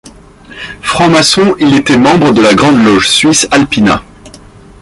Franc-maçon, 0.81 1.55
il 1.59 1.75
était 1.75 1.99
membre 1.99 2.31
de 2.33 2.41
la 2.41 2.55
Grande 2.55 2.83
Loge 2.83 3.07
suisse 3.07 3.47
Alpina. 3.51 4.01